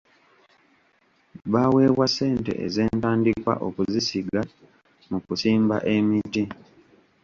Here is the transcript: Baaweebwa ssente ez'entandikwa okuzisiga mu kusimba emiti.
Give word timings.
Baaweebwa 1.51 2.05
ssente 2.09 2.51
ez'entandikwa 2.65 3.53
okuzisiga 3.67 4.41
mu 5.09 5.17
kusimba 5.25 5.77
emiti. 5.95 6.43